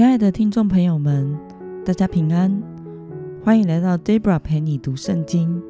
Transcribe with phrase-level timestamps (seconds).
[0.00, 1.38] 亲爱的听众朋友们，
[1.84, 2.62] 大家平安，
[3.44, 5.62] 欢迎来到 Debra 陪你读圣经。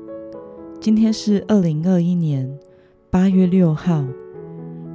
[0.81, 2.49] 今天是二零二一年
[3.11, 4.05] 八月六号。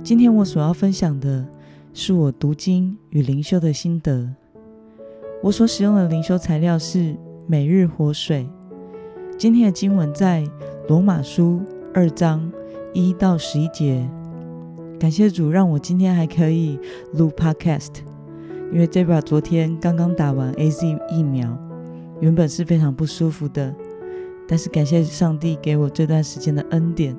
[0.01, 1.45] 今天我所要分享的
[1.93, 4.33] 是我读经与灵修的心得。
[5.43, 7.13] 我所使用的灵修材料是
[7.45, 8.47] 每日活水。
[9.37, 10.45] 今天的经文在
[10.87, 11.61] 罗马书
[11.93, 12.49] 二章
[12.93, 14.09] 一到十一节。
[14.97, 16.79] 感谢主，让我今天还可以
[17.11, 17.95] 录 Podcast。
[18.71, 21.57] 因为 Debra 昨天刚刚打完 A Z 疫苗，
[22.19, 23.73] 原本是非常不舒服的，
[24.47, 27.15] 但是感谢上帝给我这段时间的恩典，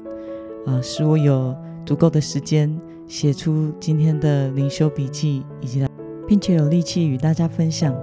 [0.67, 5.87] 啊，使我有足够的时间写出今天的灵修笔记，以及
[6.27, 7.95] 并且有力气与大家分享。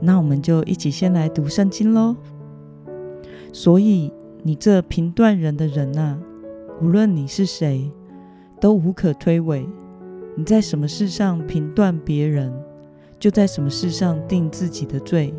[0.00, 2.16] 那我们就一起先来读圣经喽。
[3.52, 4.10] 所以
[4.42, 6.18] 你这评断人的人呐，
[6.80, 7.90] 无论你是谁，
[8.58, 9.66] 都无可推诿。
[10.36, 12.50] 你在什么事上评断别人？
[13.20, 15.34] 就在什么事上定自己的罪，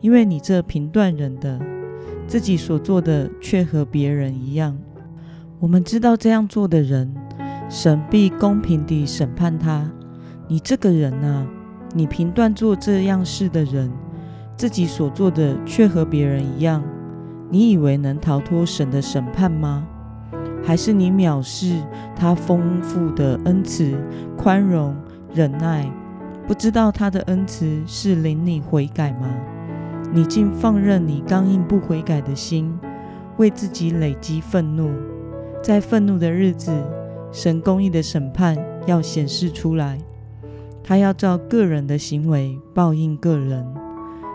[0.00, 1.60] 因为你这评断人的，
[2.26, 4.76] 自己所做的却和别人一样。
[5.60, 7.14] 我们知道这样做的人，
[7.68, 9.92] 神必公平地审判他。
[10.48, 11.46] 你这个人啊，
[11.94, 13.90] 你评断做这样事的人，
[14.56, 16.82] 自己所做的却和别人一样，
[17.50, 19.86] 你以为能逃脱神的审判吗？
[20.64, 21.76] 还是你藐视
[22.16, 23.94] 他丰富的恩慈、
[24.38, 24.96] 宽容、
[25.34, 25.92] 忍耐？
[26.46, 29.28] 不知道他的恩慈是领你悔改吗？
[30.12, 32.78] 你竟放任你刚硬不悔改的心，
[33.38, 34.90] 为自己累积愤怒。
[35.62, 36.72] 在愤怒的日子，
[37.30, 39.98] 神公义的审判要显示出来，
[40.82, 43.64] 他要照个人的行为报应个人。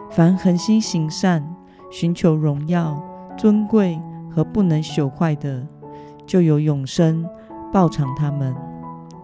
[0.10, 1.46] 凡恒心行善、
[1.92, 2.98] 寻求荣耀、
[3.38, 4.00] 尊贵
[4.32, 5.68] 和不能朽坏的，
[6.26, 7.28] 就有永生
[7.72, 8.56] 报偿他们。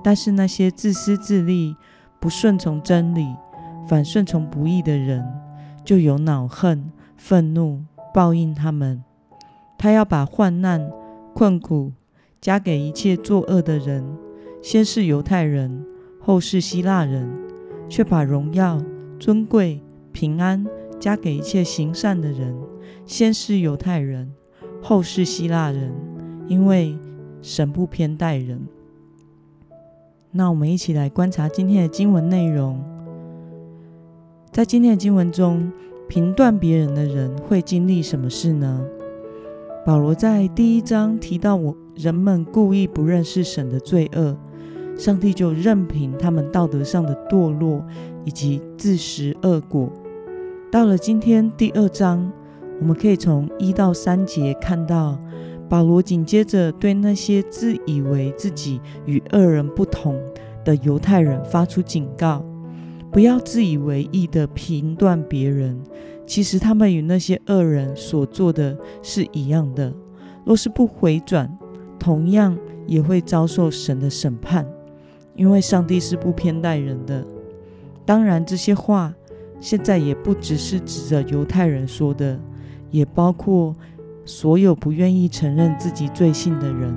[0.03, 1.77] 但是那些自私自利，
[2.23, 3.35] 不顺从真理，
[3.85, 5.21] 反顺从不义的人，
[5.83, 9.03] 就有恼恨、愤怒报应他们。
[9.77, 10.89] 他要把患难、
[11.33, 11.91] 困苦
[12.39, 14.05] 加给一切作恶的人，
[14.61, 15.85] 先是犹太人，
[16.21, 17.27] 后是希腊人；
[17.89, 18.81] 却把荣耀、
[19.19, 19.81] 尊贵、
[20.13, 20.65] 平安
[21.01, 22.55] 加给一切行善的人，
[23.05, 24.33] 先是犹太人，
[24.81, 25.93] 后是希腊人。
[26.47, 26.97] 因为
[27.41, 28.65] 神不偏待人。
[30.35, 32.83] 那我们一起来观察今天的经文内容。
[34.51, 35.71] 在今天的经文中，
[36.09, 38.83] 评断别人的人会经历什么事呢？
[39.85, 44.35] 保罗在第一章提到，我人们故意不认识神的罪恶，
[44.97, 47.85] 上帝就任凭他们道德上的堕落
[48.25, 49.87] 以及自食恶果。
[50.71, 52.31] 到了今天第二章，
[52.79, 55.15] 我们可以从一到三节看到。
[55.73, 60.21] 保罗紧接着对那些自以为自己与恶人不同
[60.63, 62.45] 的犹太人发出警告：
[63.09, 65.81] 不要自以为意的评断别人，
[66.27, 69.91] 其实他们与那些恶人所做的是一样的。
[70.45, 71.51] 若是不回转，
[71.97, 72.55] 同样
[72.85, 74.63] 也会遭受神的审判，
[75.35, 77.25] 因为上帝是不偏待人的。
[78.05, 79.11] 当然，这些话
[79.59, 82.39] 现在也不只是指着犹太人说的，
[82.91, 83.75] 也包括。
[84.25, 86.95] 所有不愿意承认自己罪性的人，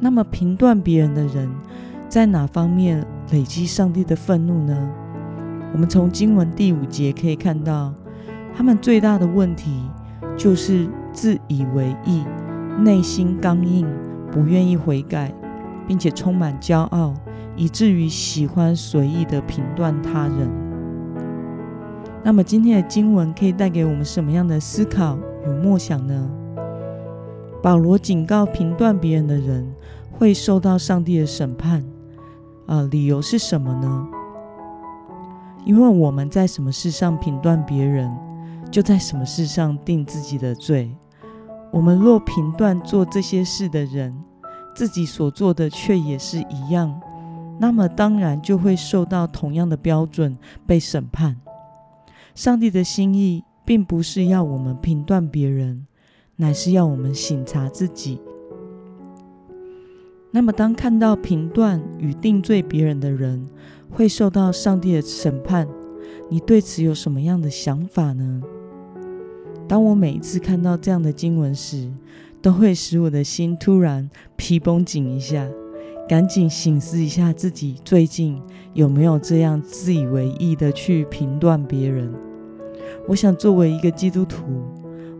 [0.00, 1.48] 那么评断别人的人，
[2.08, 4.90] 在哪方面累积上帝的愤怒呢？
[5.72, 7.94] 我们从经文第五节可以看到，
[8.56, 9.82] 他们最大的问题
[10.36, 12.24] 就是自以为意，
[12.80, 13.86] 内心刚硬，
[14.32, 15.32] 不愿意悔改，
[15.86, 17.14] 并且充满骄傲，
[17.54, 20.50] 以至于喜欢随意的评断他人。
[22.24, 25.16] 那么今天的经文可以带给我们什么样的思考？
[25.46, 26.30] 与默想呢？
[27.62, 29.74] 保罗警告评断别人的人
[30.12, 31.84] 会受到上帝的审判。
[32.66, 34.08] 啊，理由是什么呢？
[35.64, 38.14] 因为我们在什么事上评断别人，
[38.70, 40.94] 就在什么事上定自己的罪。
[41.70, 44.22] 我们若评断做这些事的人，
[44.74, 47.00] 自己所做的却也是一样，
[47.58, 50.36] 那么当然就会受到同样的标准
[50.66, 51.36] 被审判。
[52.34, 53.44] 上帝的心意。
[53.64, 55.86] 并不是要我们评断别人，
[56.36, 58.20] 乃是要我们省察自己。
[60.30, 63.46] 那么，当看到评断与定罪别人的人
[63.90, 65.68] 会受到上帝的审判，
[66.28, 68.42] 你对此有什么样的想法呢？
[69.68, 71.90] 当我每一次看到这样的经文时，
[72.42, 75.48] 都会使我的心突然皮绷紧一下，
[76.08, 78.42] 赶紧醒思一下自己最近
[78.74, 82.12] 有没有这样自以为意的去评断别人。
[83.06, 84.44] 我想，作为一个基督徒，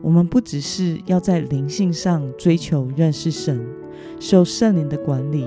[0.01, 3.63] 我们不只是要在灵性上追求认识神，
[4.19, 5.47] 受圣灵的管理，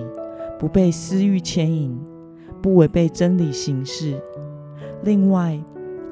[0.60, 2.00] 不被私欲牵引，
[2.62, 4.22] 不违背真理行事。
[5.04, 5.60] 另外，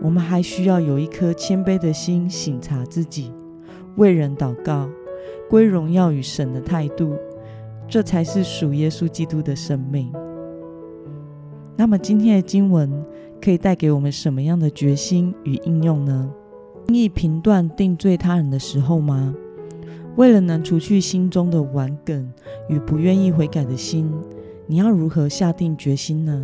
[0.02, 3.32] 我们还需要有一颗谦卑的心，省察自己，
[3.96, 4.90] 为人祷告，
[5.48, 7.14] 归荣耀与神的态度，
[7.88, 10.12] 这才是属耶稣基督的生命。
[11.78, 12.90] 那么，今天的经文
[13.46, 16.32] 可以带给我们什么样的决心与应用呢？
[16.88, 19.36] 轻易评断定罪他人的时候吗？
[20.16, 22.28] 为了能除去心中的顽梗
[22.68, 24.12] 与不愿意悔改的心，
[24.66, 26.42] 你要如何下定决心呢？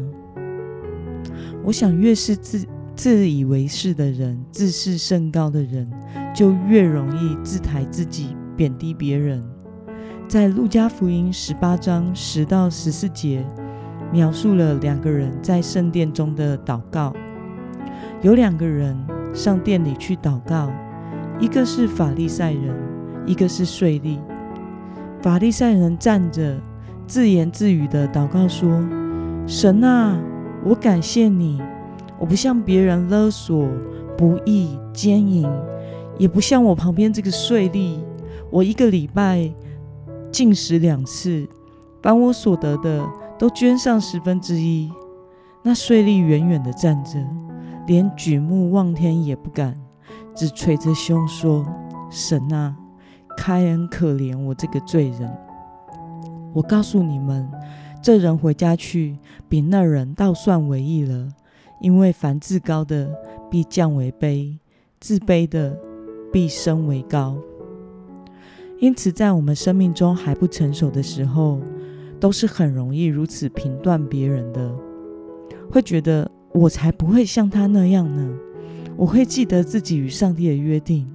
[1.63, 5.91] 我想，越是自自以为是的人，自视甚高的人，
[6.35, 9.43] 就越容易自抬自己，贬低别人。
[10.27, 13.43] 在路加福音十八章十到十四节，
[14.11, 17.13] 描述了两个人在圣殿中的祷告。
[18.21, 18.97] 有两个人
[19.33, 20.71] 上殿里去祷告，
[21.39, 22.91] 一个是法利赛人。
[23.27, 24.17] 一个是税吏，
[25.21, 26.59] 法利赛人站着，
[27.05, 28.83] 自言自语的祷告说
[29.45, 30.19] ：“神啊，
[30.65, 31.61] 我感谢你，
[32.17, 33.69] 我不像别人勒索、
[34.17, 35.47] 不义、奸淫，
[36.17, 37.99] 也不像我旁边这个税吏，
[38.49, 39.53] 我一个礼拜
[40.31, 41.47] 进食两次，
[42.01, 43.07] 把我所得的
[43.41, 44.93] 都捐上十分之一。”
[45.65, 47.17] 那税吏远远的站着，
[47.87, 49.75] 连举目望天也不敢，
[50.35, 51.65] 只捶着胸说
[52.11, 52.77] ：“神啊！”
[53.35, 55.35] 开恩可怜我这个罪人。
[56.53, 57.49] 我告诉你们，
[58.03, 59.17] 这人回家去，
[59.49, 61.29] 比那人倒算为义了。
[61.79, 63.09] 因为凡自高的，
[63.49, 64.59] 必降为卑；
[64.99, 65.75] 自卑的，
[66.31, 67.35] 必升为高。
[68.79, 71.59] 因此，在我们生命中还不成熟的时候，
[72.21, 74.73] 都是很容易如此评断别人的，
[75.69, 78.29] 会觉得我才不会像他那样呢。
[78.95, 81.05] 我会记得自己与上帝的约定。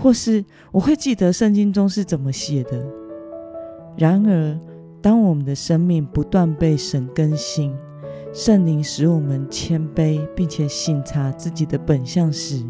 [0.00, 2.86] 或是我会记得圣经中是怎么写的。
[3.96, 4.56] 然而，
[5.02, 7.74] 当我们的生命不断被神更新，
[8.32, 12.62] 圣灵使我们谦卑，并且省察自己的本相时，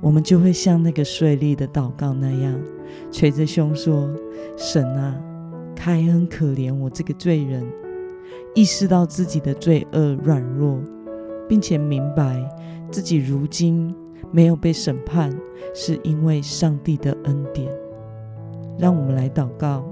[0.00, 2.56] 我们就会像那个税吏的祷告那样，
[3.10, 4.08] 捶着胸说
[4.56, 5.20] ：“神啊，
[5.78, 7.64] 开恩可怜我这个罪人。”
[8.54, 10.80] 意识到自己的罪恶软弱，
[11.48, 12.42] 并且明白
[12.90, 13.94] 自己如今。
[14.30, 15.34] 没有被审判，
[15.74, 17.66] 是因为上帝的恩典。
[18.78, 19.82] 让我们来祷告，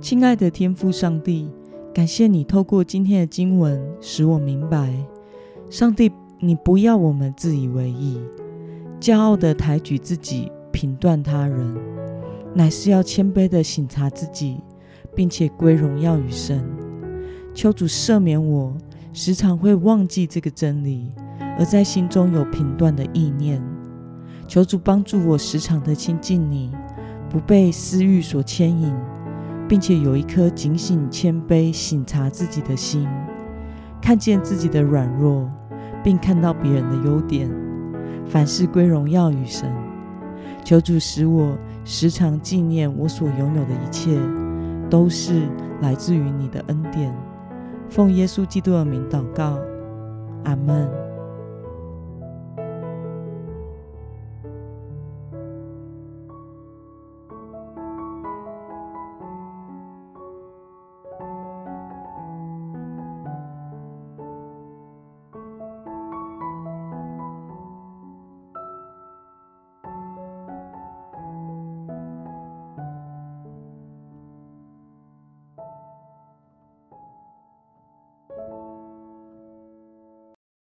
[0.00, 1.50] 亲爱的天父上帝，
[1.92, 4.94] 感谢你透过今天的经文，使我明白，
[5.68, 8.20] 上帝，你不要我们自以为意，
[9.00, 11.76] 骄傲的抬举自己，评断他人，
[12.54, 14.60] 乃是要谦卑的省察自己，
[15.14, 16.64] 并且归荣耀与神。
[17.52, 18.74] 求主赦免我，
[19.12, 21.10] 时常会忘记这个真理。
[21.56, 23.62] 而在心中有评断的意念，
[24.48, 26.72] 求主帮助我时常的亲近你，
[27.30, 28.92] 不被私欲所牵引，
[29.68, 33.06] 并且有一颗警醒、谦卑、省察自己的心，
[34.02, 35.48] 看见自己的软弱，
[36.02, 37.48] 并看到别人的优点，
[38.26, 39.72] 凡事归荣耀与神。
[40.64, 44.18] 求主使我时常纪念我所拥有的一切，
[44.88, 45.42] 都是
[45.82, 47.14] 来自于你的恩典。
[47.90, 49.58] 奉耶稣基督的名祷告，
[50.44, 51.03] 阿门。